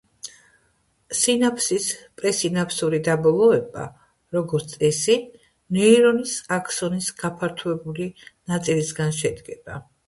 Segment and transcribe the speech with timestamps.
[1.19, 1.89] სინაფსის
[2.21, 3.85] პრესინაფსური დაბოლოება,
[4.39, 5.19] როგორც წესი,
[5.79, 8.13] ნეირონის აქსონის გაფართოებული
[8.55, 9.83] ნაწილისგან შედგება.